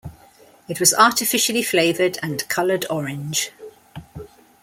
It 0.67 0.79
was 0.79 0.95
artificially 0.95 1.61
flavoured 1.61 2.17
and 2.23 2.43
coloured 2.49 2.87
orange. 2.89 3.51